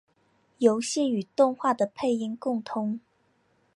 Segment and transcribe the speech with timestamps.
[0.57, 2.99] 游戏与动画的配音共通。